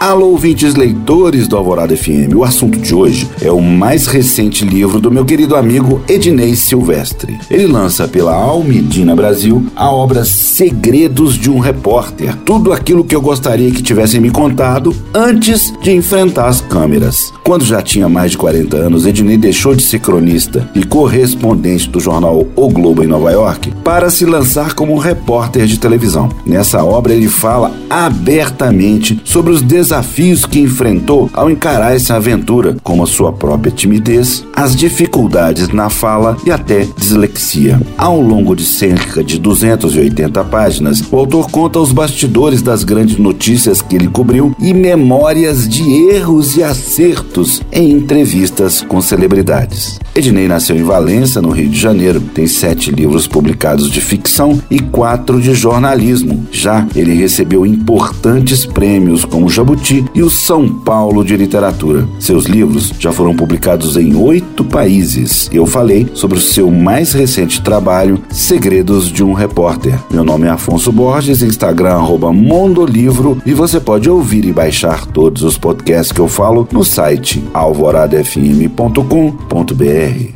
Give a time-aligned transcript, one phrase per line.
[0.00, 2.34] Alô, ouvintes leitores do Alvorada FM.
[2.34, 7.38] O assunto de hoje é o mais recente livro do meu querido amigo Ednei Silvestre.
[7.48, 12.36] Ele lança pela Almedina Brasil a obra Segredos de um Repórter.
[12.44, 17.32] Tudo aquilo que eu gostaria que tivessem me contado antes de enfrentar as câmeras.
[17.42, 22.00] Quando já tinha mais de 40 anos, Ednei deixou de ser cronista e correspondente do
[22.00, 26.28] jornal O Globo em Nova York para se lançar como repórter de televisão.
[26.44, 32.74] Nessa obra, ele fala abertamente sobre os desafios desafios que enfrentou ao encarar essa aventura,
[32.82, 37.78] como a sua própria timidez, as dificuldades na fala e até dislexia.
[37.98, 43.82] Ao longo de cerca de 280 páginas, o autor conta os bastidores das grandes notícias
[43.82, 50.00] que ele cobriu e memórias de erros e acertos em entrevistas com celebridades.
[50.14, 52.20] Ednei nasceu em Valença, no Rio de Janeiro.
[52.20, 56.46] Tem sete livros publicados de ficção e quatro de jornalismo.
[56.52, 59.73] Já ele recebeu importantes prêmios como Jabuti
[60.14, 62.06] e o São Paulo de Literatura.
[62.18, 65.48] Seus livros já foram publicados em oito países.
[65.52, 69.98] Eu falei sobre o seu mais recente trabalho, Segredos de um Repórter.
[70.10, 71.94] Meu nome é Afonso Borges, Instagram
[72.32, 77.42] Mondolivro e você pode ouvir e baixar todos os podcasts que eu falo no site
[77.52, 80.34] alvoradafm.com.br.